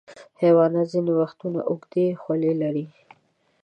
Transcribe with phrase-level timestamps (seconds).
[0.41, 2.85] حیوانات ځینې وختونه اوږدې خولۍ لري.